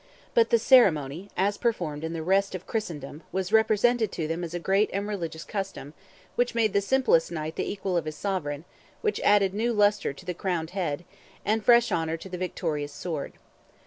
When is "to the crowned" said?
10.11-10.71